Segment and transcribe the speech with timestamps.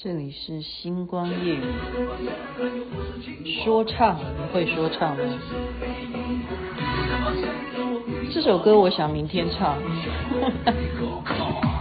[0.00, 1.60] 这里是星光夜雨，
[3.64, 5.24] 说唱，你会说唱吗？
[8.32, 9.76] 这首歌我想明天唱。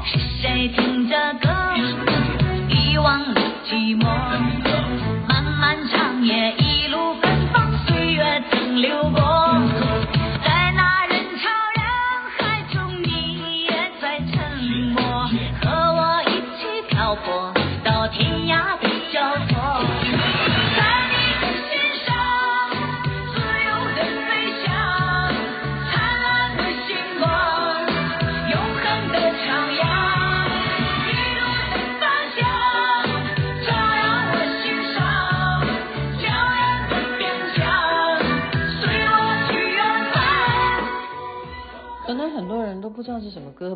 [0.03, 1.47] 是谁听着歌，
[2.69, 3.39] 遗忘了
[3.70, 4.07] 寂寞？
[5.27, 9.56] 漫漫长夜，一路奔放，岁月曾流过。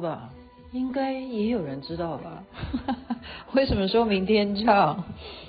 [0.02, 0.32] 吧？
[0.74, 2.44] 应该也有人知道吧？
[3.54, 5.04] 为什么说明天唱？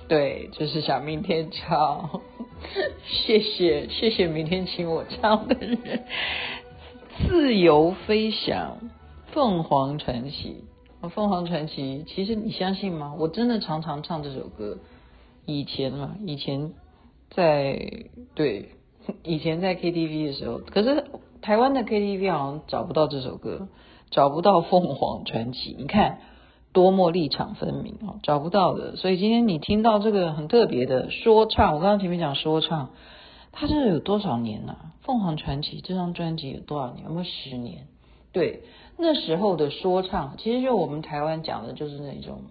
[0.08, 2.20] 对，就是想明天唱。
[3.04, 6.04] 谢 谢谢谢，明天请我唱的人。
[7.26, 8.78] 自由飞翔，
[9.32, 10.64] 凤凰传奇。
[11.14, 13.14] 凤凰传奇，其实你相信吗？
[13.18, 14.78] 我真的常常唱这首歌。
[15.46, 16.72] 以前嘛，以前
[17.30, 18.70] 在对，
[19.22, 21.04] 以前在 KTV 的时候，可是。
[21.42, 23.66] 台湾的 KTV 好像找不到这首歌，
[24.12, 26.18] 找不到《凤凰传奇》，你看
[26.74, 28.94] 多么立场分明哦，找不到的。
[28.96, 32.90] 所以今天你听到这个很特别的说唱，我刚刚前面讲说唱，
[33.52, 34.76] 它是有多少年啊？
[35.06, 37.04] 《凤凰传奇》这张专辑有多少年？
[37.06, 37.86] 有没有十年？
[38.32, 38.62] 对，
[38.98, 42.42] 那时候的说唱，其实就我们台湾讲的就是那种，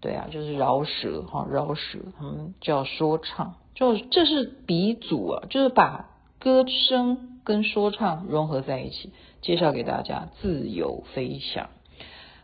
[0.00, 7.26] 对啊，就是饶舌哈，饶舌，他们叫说唱，就这是鼻祖啊，就是把歌声。
[7.42, 9.12] 跟说唱融合在一起，
[9.42, 11.64] 介绍给大家《自由飞翔》。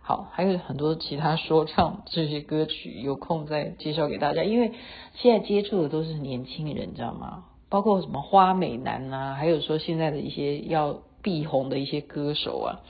[0.01, 4.45] 好，还有很多其他说唱这些歌曲，有空再介绍给大家。
[4.45, 4.73] 因为
[5.15, 7.45] 现在接触的都是年轻人，你知道吗？
[7.69, 12.81] 包括什么花美男啊，还有说现在的一些要必红的一些歌手啊，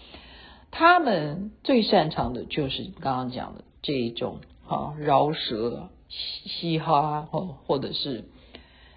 [0.71, 8.27] 他们最擅长的就是刚刚讲的这一种啊，饶舌、嘻哈，或或者是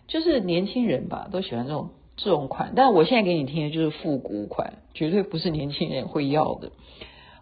[0.08, 1.92] 就是年轻人吧，都喜欢这种。
[2.22, 6.74] 这种款，但我现在给你听的就是复古款，绝对不是年轻人会要的。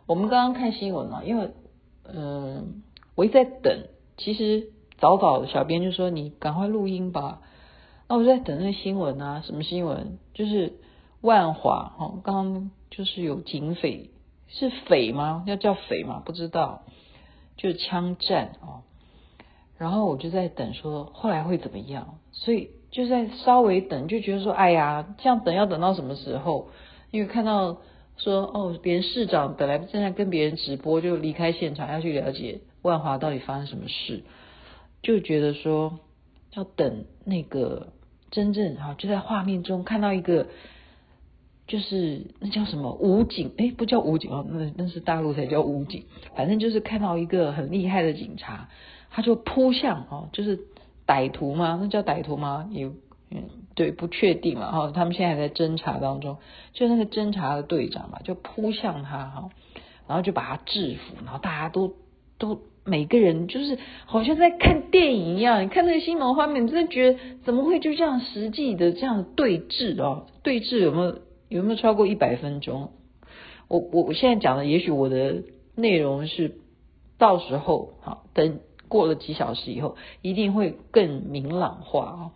[0.05, 1.49] 我们刚刚看新闻了，因为
[2.03, 2.83] 嗯、
[3.15, 7.41] 我一直在等，其实早早小编就说你赶快录音吧。
[8.07, 10.19] 那我就在等那个新闻啊，什么新闻？
[10.35, 10.73] 就是
[11.21, 14.11] 万华哈，刚刚就是有警匪，
[14.47, 15.43] 是匪吗？
[15.47, 16.21] 要叫匪吗？
[16.23, 16.83] 不知道，
[17.57, 18.85] 就是枪战啊。
[19.79, 22.19] 然后我就在等，说后来会怎么样？
[22.31, 22.69] 所以。
[22.89, 26.69] 就在稍微等，就觉得说，哎呀，这样等要等到什么时候？
[27.11, 27.77] 因为看到
[28.17, 34.23] 说，哦，别人市长本来正在跟别人直播，就离开现场要去了解万华到底发生什么事，
[35.03, 35.99] 就觉得说
[36.53, 37.87] 要等那个
[38.31, 40.47] 真正哈，就在画面中看到一个，
[41.67, 43.51] 就是那叫什么武警？
[43.57, 46.05] 哎，不叫武警哦，那那是大陆才叫武警。
[46.35, 48.69] 反正就是看到一个很厉害的警察，
[49.09, 50.59] 他就扑向哦，就是。
[51.07, 51.79] 歹徒吗？
[51.81, 52.67] 那叫歹徒吗？
[52.69, 52.85] 也
[53.29, 53.43] 嗯，
[53.75, 54.91] 对，不确定嘛哈。
[54.93, 56.37] 他们现在在侦查当中，
[56.73, 59.49] 就那个侦查的队长嘛，就扑向他哈，
[60.07, 61.93] 然后就把他制服，然后大家都
[62.37, 65.63] 都每个人就是好像在看电影一样。
[65.63, 70.27] 你看那个新闻画面，你真的觉得怎么会就这样实际的这样对峙哦？
[70.43, 71.19] 对峙有没有
[71.49, 72.91] 有没有超过一百分钟？
[73.67, 75.43] 我我我现在讲的，也许我的
[75.75, 76.55] 内容是
[77.17, 78.59] 到时候好等。
[78.87, 82.31] 过了几小时以后，一定会更明朗化啊。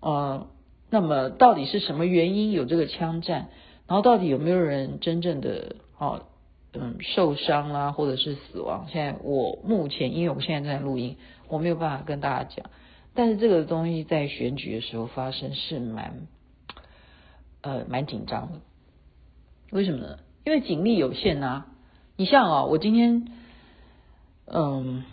[0.00, 0.46] 呃，
[0.90, 3.48] 那么到底是什么原因有这个枪战？
[3.86, 6.22] 然后到底有没有人真正的哦，
[6.72, 8.86] 嗯，受伤啦，或者是死亡？
[8.90, 11.16] 现在我目前，因为我现在在录音，
[11.48, 12.70] 我没有办法跟大家讲。
[13.14, 16.26] 但是这个东西在选举的时候发生是蛮，
[17.60, 18.60] 呃，蛮紧张的。
[19.70, 20.18] 为什么呢？
[20.44, 21.66] 因为警力有限啊。
[22.16, 23.26] 你像啊，我今天，
[24.46, 25.04] 嗯。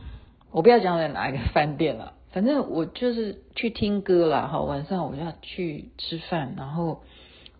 [0.51, 4.61] 我不要讲在哪一个饭店了，反正我就是去听歌了哈。
[4.61, 7.01] 晚上我要去吃饭，然后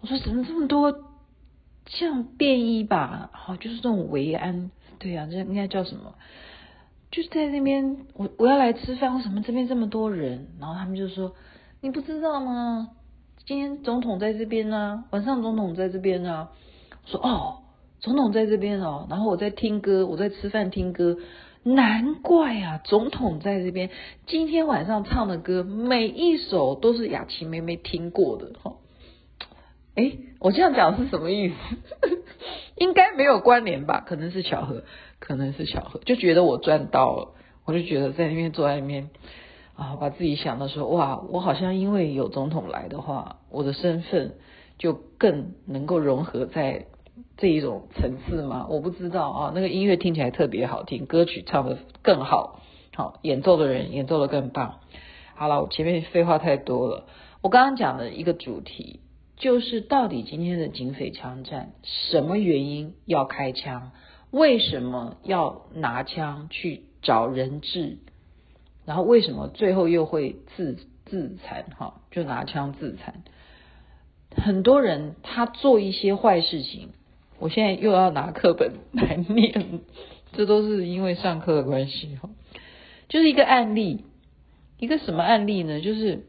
[0.02, 1.06] 我说怎么这么多
[1.86, 3.30] 像便衣吧？
[3.34, 6.16] 好，就是这种维安，对呀、啊，这应该叫什么？
[7.12, 10.48] 就是在那边，我我要来吃饭，为什么这边这么多人？
[10.60, 11.34] 然后他们就说
[11.80, 12.90] 你不知道吗？
[13.46, 16.52] 今天总统在这边呢、啊，晚上总统在这边呢、啊。
[17.06, 17.60] 我说哦，
[18.00, 19.08] 总统在这边哦。
[19.10, 21.18] 然后我在听歌，我在吃饭听歌。
[21.64, 23.92] 难怪啊，总统在这边。
[24.26, 28.78] 今天晚上唱的歌，每一首都是雅琪妹妹听过的哈。
[29.94, 31.56] 诶，我这样讲是什么意思？
[32.78, 34.04] 应该没有关联吧？
[34.08, 34.84] 可能是巧合，
[35.20, 37.36] 可能是巧合，就觉得我赚到了。
[37.66, 39.12] 我就觉得在那边坐在那边
[39.76, 44.34] 啊，把自己想的说哇，我好像因为有总统来的话，我的身份
[44.80, 46.88] 就更能够融合在
[47.38, 48.68] 这一种层次吗？
[48.70, 52.62] 我不知道啊，那个音乐听起来特别好听，歌曲唱得更好，
[52.96, 54.80] 好演奏的人演奏得更棒。
[55.36, 57.08] 好了，我前面废话太多了。
[57.42, 59.00] 我刚刚讲的一个主题
[59.36, 63.92] 就是，到底今天的警匪枪战，什么原因要开枪？
[64.30, 67.98] 为什么要拿枪去找人质？
[68.86, 71.66] 然后为什么最后又会自自残？
[71.78, 73.24] 哈，就拿枪自残。
[74.36, 76.90] 很多人他做一些坏事情，
[77.42, 79.82] 我现在又要拿课本来念，
[80.32, 82.30] 这都是因为上课的关系哈。
[83.10, 84.06] 就是一个案例，
[84.78, 85.82] 一个什么案例呢？
[85.82, 86.26] 就是。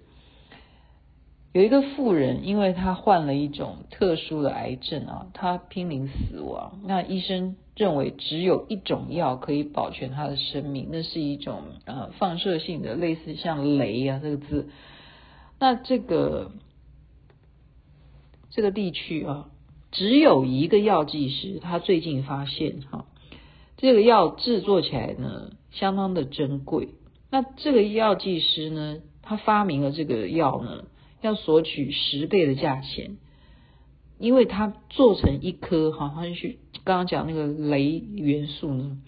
[1.54, 6.80] 有一个妇人，因为她患了一种特殊的癌症啊，她濒临死亡。
[6.84, 14.70] 那医生认为只有一种药可以保全她的生命，那是一种呃放射性的，类似像镭啊这个字。
[15.58, 16.52] 那这个
[18.48, 19.50] 这个地区啊，
[19.92, 23.06] 只有一个药剂师，他最近发现哈，
[23.76, 26.88] 这个药制作起来呢相当的珍贵。
[27.30, 30.86] 那这个药剂师呢，他发明了这个药呢。
[31.22, 33.16] 要索取十倍的价钱，
[34.18, 38.98] 因为它做成一颗，好像是刚刚讲那个镭元素呢，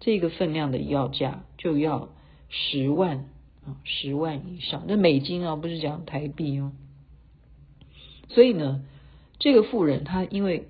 [0.00, 2.08] 这个分量的药价就要
[2.48, 3.28] 十万
[3.64, 6.72] 啊，十万以上，那美金啊，不是讲台币哦。
[8.30, 8.82] 所以呢，
[9.40, 10.68] 这个妇人她因为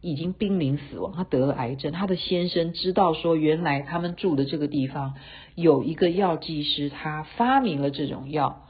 [0.00, 5.14] 已经濒临死亡，她得了癌症，她的先生知道说，原来他们住的这个地方
[5.56, 8.66] 有一个药剂师，他发明了这种药。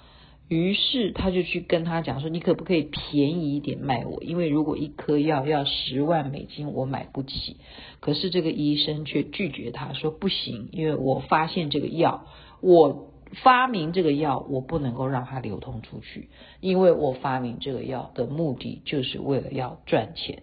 [0.48, 4.20] 于是他就去跟他讲说：“你可不可以便宜一点卖我？
[4.20, 7.58] 因为如果一颗药要十万美金，我买不起。”
[8.00, 12.26] 可是这个医生却拒绝他说：“不行，因为我发现这个药，
[12.60, 13.09] 我
[13.42, 16.30] 发明这个药，我不能够让它流通出去，
[16.60, 20.42] 因为我发明这个药的目的就是为了要赚钱，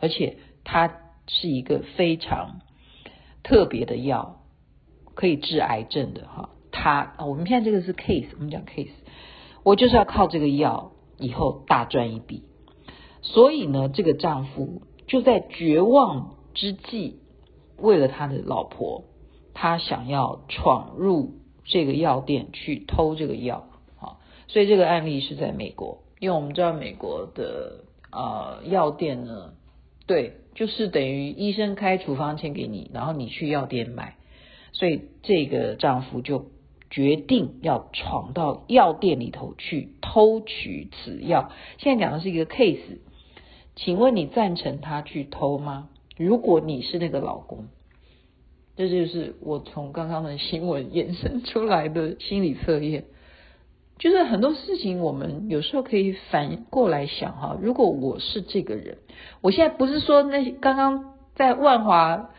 [0.00, 2.60] 而且它是一个非常
[3.42, 4.40] 特别的药，
[5.14, 6.50] 可以治癌症的哈。
[6.70, 8.88] 他我们现在这个是 case，我们讲 case。”
[9.62, 12.42] 我就是要靠这个药以后大赚一笔，
[13.22, 17.20] 所以呢，这个丈夫就在绝望之际，
[17.78, 19.04] 为了他的老婆，
[19.54, 23.66] 他想要闯入这个药店去偷这个药。
[23.96, 29.54] 好，所以这个案例是在美国，因为我们知道美国的呃药店呢，
[30.06, 34.16] 对，就是等于医生开处方箋给你，然后你去药店买，
[34.72, 36.46] 所以这个丈夫就。
[36.90, 41.50] 决定要闯到药店里头去偷取此药。
[41.78, 42.98] 现在讲的是一个 case，
[43.74, 45.88] 请问你赞成他去偷吗？
[46.16, 47.66] 如果你是那个老公，
[48.76, 53.04] 这就是我从刚刚的新闻衍生出来的心理测验。
[53.98, 57.56] 就是很多事情，我们有时候可以反过来想哈。
[57.60, 58.98] 如果我是这个人，
[59.40, 62.30] 我现在不是说那刚刚在万华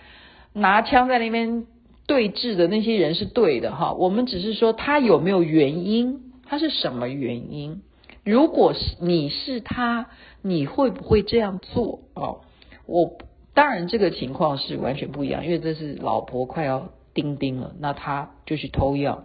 [0.53, 1.67] 拿枪在那边。
[2.07, 7.81] 对峙的那些人是对的哈，我们只是说他有没有原因，他是什么原因？
[8.23, 10.05] 如果是你是他，
[10.43, 12.01] 你会不会这样做？
[12.13, 12.41] 哦，
[12.85, 13.17] 我
[13.55, 19.23] 当然这个情况是完全不一样，因为这是老婆快要钉钉了，那他就去偷药，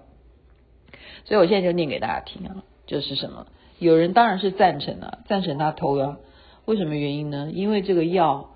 [1.24, 3.46] 所以我现在就念给大家听啊，就是什么？
[3.78, 6.16] 有人当然是赞成啊，赞成他偷药，
[6.64, 7.50] 为什么原因呢？
[7.52, 8.50] 因为这个药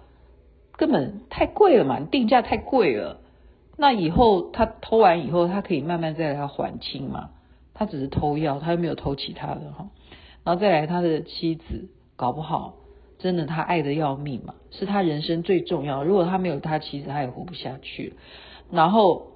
[0.76, 3.18] 根本太贵了嘛，定价太贵了。
[3.76, 7.30] 那以后他偷完以后，他可以慢慢再来还清嘛？
[7.74, 9.88] 他只是偷药，他又没有偷其他的哈。
[10.44, 12.76] 然后再来他的妻子，搞不好
[13.18, 16.04] 真的他爱得要命嘛，是他人生最重要。
[16.04, 18.14] 如果他没有他妻子，他也活不下去。
[18.70, 19.32] 然后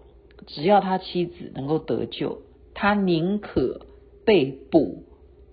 [0.46, 2.42] 只要他妻子能够得救，
[2.74, 3.86] 他宁可
[4.24, 5.04] 被捕，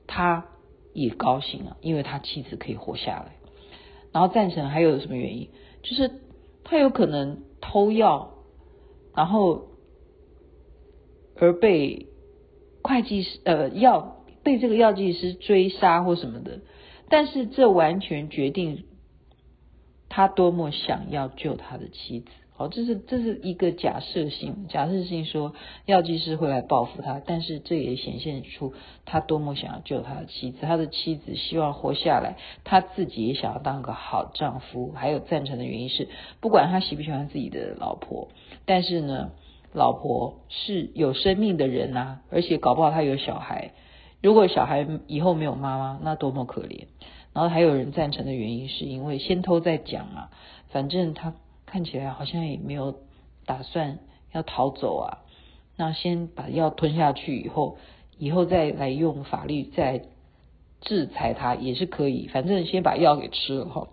[0.07, 0.45] 他
[0.93, 3.35] 也高兴啊，因为他妻子可以活下来。
[4.11, 5.49] 然后赞成还有什么原因？
[5.83, 6.11] 就是
[6.63, 8.31] 他有可能偷药。
[9.13, 9.67] 然后
[11.37, 12.07] 而被
[12.81, 16.59] 会计师呃药被这个药剂师追杀或什么的，
[17.09, 18.85] 但是这完全决定
[20.09, 22.27] 他多么想要救他的妻子。
[22.57, 25.53] 好，这是这是一个假设性，假设性说
[25.85, 34.93] 药剂师会来报复他，但是这也显现出他多么想要救他的妻子，他的妻子希望活下来，他自己也想要当个好丈夫。
[34.95, 36.07] 还有赞成的原因是，
[36.39, 38.29] 不管他喜不喜欢自己的老婆，
[38.63, 39.31] 但是呢，
[39.73, 43.73] 老婆是有生命的人呐，而且搞不好他有小孩，
[44.25, 46.87] 如果小孩以后没有妈妈，那多么可怜。
[47.33, 50.29] 然后还有人赞成的原因是因为先偷再讲嘛，
[50.69, 51.33] 反正他。
[51.67, 52.95] 看起来好像也没有
[53.45, 53.97] 打算
[54.31, 55.17] 要逃走啊，
[55.75, 57.77] 那先把药吞下去以后，
[58.17, 60.03] 以后再来用法律再
[60.79, 63.87] 制裁他也是可以，反正先把药给吃了哈。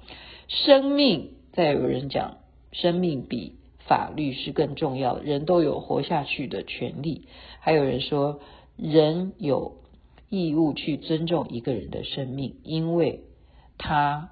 [0.49, 2.37] 生命，再有人讲，
[2.73, 7.27] 生命比法律是更重要的，人都有活下去的权利。
[7.59, 8.39] 还有人说，
[8.77, 9.79] 人有
[10.33, 13.25] 义务去尊重一个人的生命，因为
[13.77, 14.31] 他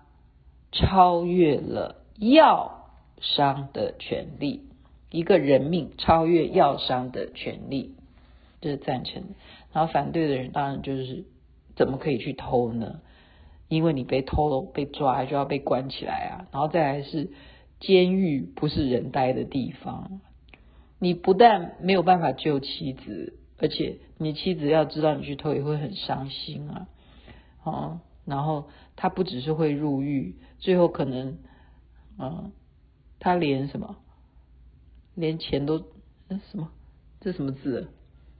[0.72, 2.86] 超越了药
[3.20, 4.62] 商的权利，
[5.10, 7.96] 一个人命超越药商的权利，
[8.62, 9.28] 这是赞成的。
[9.74, 11.26] 然后反对的人当然就是，
[11.76, 13.02] 怎么可以去偷呢？
[13.68, 16.48] 因为你被偷了，被抓就要被关起来啊。
[16.50, 17.28] 然后再来是，
[17.78, 20.22] 监狱不是人待的地方，
[20.98, 26.88] 你不但没有办法救妻子，而且你妻子要知道你去偷也会很伤心啊。
[27.62, 31.38] 哦，然后他不只是会入狱，最后可能，
[32.18, 32.52] 嗯，
[33.18, 33.96] 他连什么，
[35.14, 35.84] 连钱都，
[36.28, 36.70] 嗯，什么，
[37.20, 37.88] 这什么字？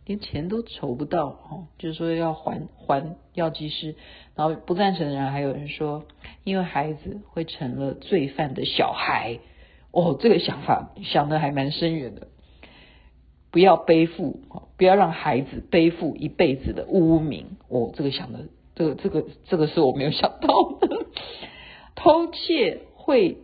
[0.06, 3.94] 连钱都筹不到，哦，就是说要还还药剂师，
[4.34, 6.04] 然后不赞成的人还有人说，
[6.42, 9.38] 因为孩子会成了罪犯的小孩，
[9.92, 12.28] 哦，这个想法想的还蛮深远的，
[13.50, 14.40] 不要背负，
[14.76, 18.40] 不要让孩子背负一辈子的污名，哦，这个想的，
[18.74, 20.48] 这个这个这个是我没有想到
[20.80, 21.06] 的，
[21.96, 23.38] 偷窃会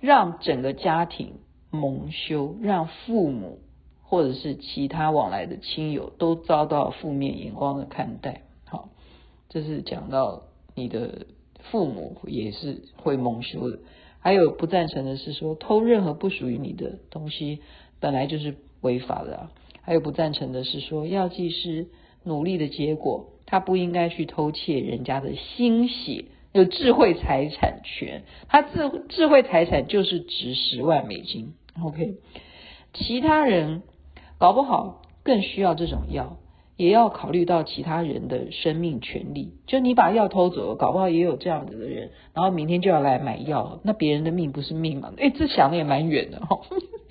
[0.00, 1.34] 让整个家庭
[1.70, 3.58] 蒙羞，让父母。
[4.08, 8.90] 或者是其他往来的亲友都遭到负面眼光的看待，好，
[9.48, 10.44] 这是讲到
[10.76, 11.26] 你的
[11.72, 13.80] 父母也是会蒙羞的。
[14.26, 17.60] 还有不赞成的是说，偷任何不属于你的东西
[18.00, 19.52] 本来就是违法的啊。
[19.82, 21.86] 还有不赞成的是说，药剂师
[22.24, 31.54] 努力的结果，他不应该去偷窃人家的心血，有智慧财产权，他智智慧财产就是值十万美金。
[31.80, 32.16] OK，
[32.94, 33.84] 其他人。
[34.38, 36.36] 搞不好更需要这种药，
[36.76, 39.54] 也要考虑到其他人的生命权利。
[39.66, 45.12] 就你把药偷走了，搞不好也有这样子的人，然后明天就要来买药，那别人的命不是命吗？
[45.16, 46.60] 哎，这想的也蛮远的哈。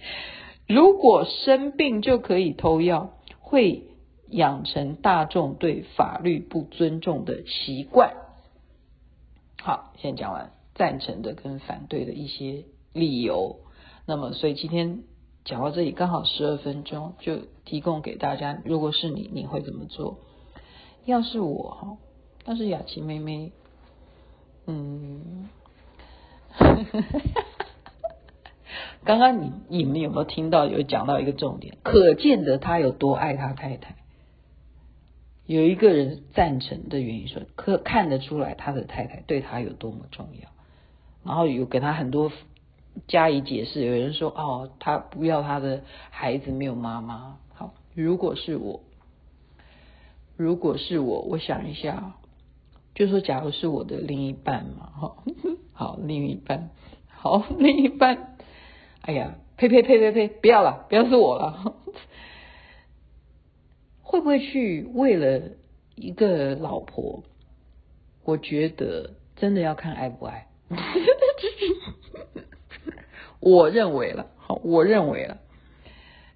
[0.68, 3.84] 如果生病就可以偷药，会
[4.30, 8.14] 养成大众对法律不尊重的习惯。
[9.62, 13.58] 好，先讲完赞成的跟反对的一些理由。
[14.06, 15.04] 那么，所以今天。
[15.46, 18.60] 讲到这里刚好十二分钟，就提供给大家。
[18.66, 20.18] 如果是你，你会怎么做？
[21.06, 21.98] 要是我哈，
[22.46, 23.52] 要是雅琪妹妹，
[24.66, 25.48] 嗯，
[29.06, 31.78] 刚刚你你们有没有听到有讲到一个重点？
[31.84, 33.98] 可见得他有多爱他太太。
[35.46, 40.50] 有一个人赞成的原因说，可看得出来他的太太对他有多么重要，
[41.24, 42.32] 然后有给他很多。
[43.08, 47.38] 加以解释，有人说哦，他不要他的孩子没有妈妈。
[47.54, 48.82] 好，如果是我，
[50.38, 52.14] 如果是我，我想一下，
[52.94, 55.16] 就说假如是我的另一半嘛，哈，
[55.74, 56.70] 好，另一半，
[57.08, 58.36] 好，另一半，
[59.02, 61.76] 哎呀，呸呸呸呸呸，不要了，不要是我了，
[64.02, 65.50] 会不会去为了
[65.96, 67.24] 一个老婆？
[68.24, 70.48] 我觉得真的要看爱不爱。
[73.40, 75.40] 我认为了，好，我认为了，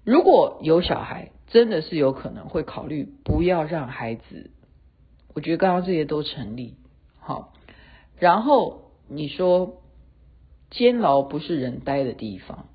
[0.04, 4.50] 如果有小孩，真的是有可能会考虑不要让孩子。
[5.34, 6.76] 我觉得刚刚这些都成立，
[7.18, 7.52] 好。
[8.18, 9.80] 然后你说
[10.70, 12.66] 监牢不是人待的地方，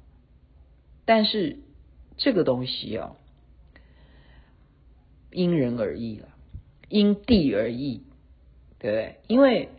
[1.05, 1.59] 但是
[2.17, 3.15] 这个东西啊，
[5.31, 6.29] 因人而异了，
[6.89, 8.03] 因地而异，
[8.79, 9.19] 对不对？
[9.27, 9.69] 因为，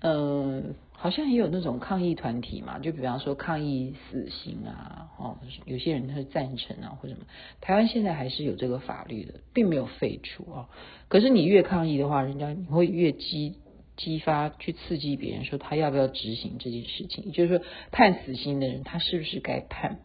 [0.00, 7.26] 嗯、好像也有那种抗议团体嘛，就比方说抗议死刑啊，哦，有些人他是赞成啊，或者什么。
[7.60, 10.68] 台湾现在还是有这个法律的，并没有废除啊。
[11.06, 13.54] 可是你越抗议的话，人家你会越激
[13.96, 17.26] 激发去刺激别人，说他要不要执行这件事情。
[17.26, 20.00] 也就是说，判死刑的人他是不是该判？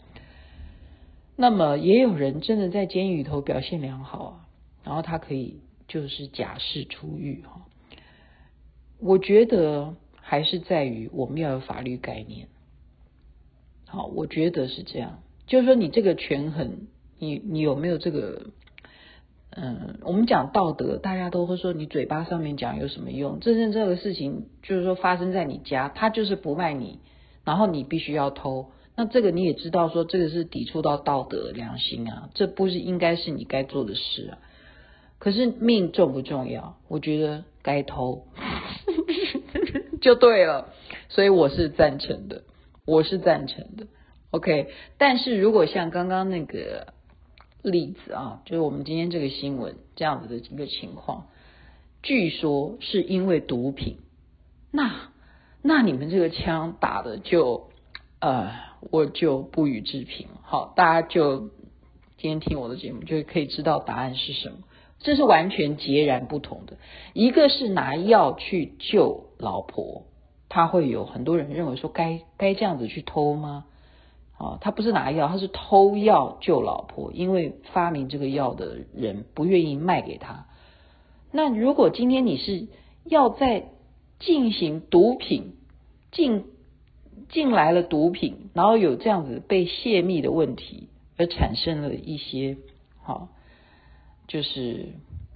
[1.35, 4.45] 那么也有人真的在监狱里头表现良好啊，
[4.83, 7.65] 然后他可以就是假释出狱哈。
[8.99, 9.95] 我觉得。
[10.25, 12.47] 还是在于我们要有法律概念。
[13.87, 15.19] 好，我觉得是这样。
[15.45, 16.87] 就是说，你这个权衡，
[17.19, 18.47] 你你有没有这个？
[19.55, 23.39] 嗯，我们讲道德，大家都会说你嘴巴上面讲有什么用？
[23.39, 26.99] 真正这个事情，就是说发生在你家，他就是不卖你，
[27.43, 28.71] 然后你必须要偷。
[28.95, 34.39] 那这个你也知道，说这个是抵触到道德良心啊，这不是应该是你该做的事啊。
[35.19, 36.77] 可是命重不重要？
[36.87, 38.25] 我觉得该偷。
[40.03, 40.73] 就对了，
[41.07, 42.43] 所以我是赞成的，
[42.85, 43.87] 我是赞成的。
[44.31, 44.67] OK，
[44.97, 46.87] 但是如果像刚刚那个
[47.61, 51.27] 例子啊，就是我们今天这个新闻这样子的一个情况，
[52.01, 53.99] 据说是因为毒品，
[54.71, 54.93] 那
[55.61, 57.69] 那你们这个枪打的就
[58.19, 58.51] 呃，
[58.91, 60.27] 我就不予置评。
[60.41, 61.47] 好，大家就
[62.17, 64.57] 今天听我的节目就可以知道答案是什么，
[64.99, 66.75] 这是完全截然不同的，
[67.13, 70.03] 一个是拿药去救老婆，
[70.49, 73.65] 他会有很多人认为说该该这样子去偷吗？
[74.37, 80.47] 哦，他不是拿药，他是偷药救老婆，因为发明这个药的人不愿意卖给他。
[81.31, 82.67] 那如果今天你是
[83.05, 83.69] 要在
[84.19, 85.53] 进行毒品
[86.11, 86.45] 进
[87.29, 92.57] 进来了毒品，然后有这样子被泄密的问题，而产生了一些
[93.01, 93.29] 好、
[94.27, 94.89] 就是。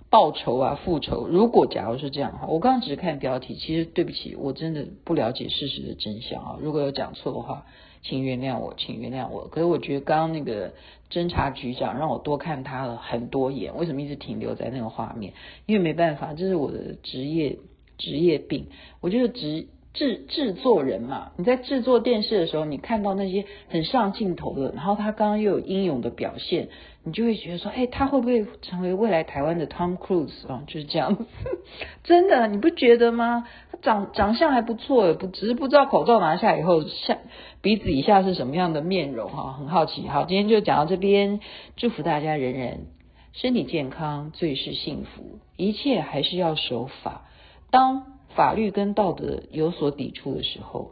[0.10, 1.28] 报仇啊，复仇。
[1.28, 6.58] 如果假如是这样哈，我刚刚只是看标题，其实对不起，我真的不了解事实的真相啊。
[6.62, 7.66] 如果有讲错的话，
[8.04, 9.48] 请原谅我，请原谅我。
[9.48, 10.74] 可是我觉得刚刚那个
[11.12, 15.34] 侦查局长让我多看他了很多眼，为什么一直停留在那个画面？
[15.66, 17.58] 因为没办法，这是我的职业
[17.98, 18.68] 职业病。
[19.02, 19.68] 我觉得职。
[19.98, 26.70] 制制作人嘛，你在制作电视的时候，你看到那些很上镜头的，然后他刚刚又有英勇的表现，
[27.04, 30.64] 你就会觉得说，哎，他会不会成为未来台湾的 Tom Cruise 啊？
[30.68, 31.26] 就是这样，
[32.06, 33.48] 真的，你不觉得吗？
[33.72, 37.18] 他长长相还不错，不只是不知道口罩拿下以后，下
[37.62, 40.08] 鼻子以下是什么样的面容哈，很好奇。
[40.08, 41.40] 好，今天就讲到这边，
[41.76, 42.86] 祝福大家人人
[43.34, 47.24] 身体健康，最是幸福，一切还是要守法。
[47.72, 50.92] 当法律跟道德有所抵触的时候，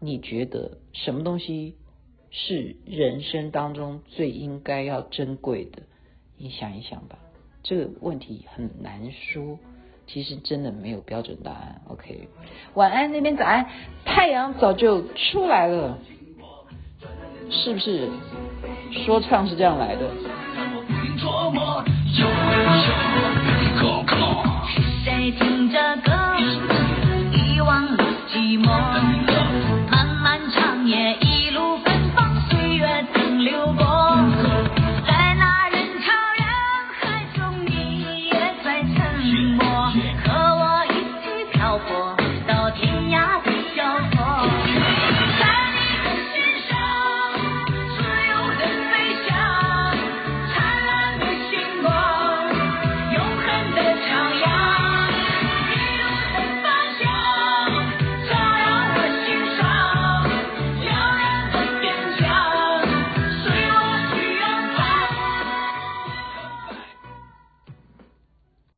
[0.00, 1.74] 你觉得什么东西
[2.30, 5.82] 是人生当中最应该要珍贵的？
[6.38, 7.18] 你想一想吧，
[7.62, 9.58] 这个问题很难说，
[10.06, 11.82] 其实真的没有标准答案。
[11.88, 12.26] OK，
[12.72, 13.66] 晚安那边早安，
[14.06, 15.98] 太阳早就出来了，
[17.50, 18.08] 是不是？
[19.04, 20.08] 说唱是这样来的。
[28.48, 29.17] 寂寞。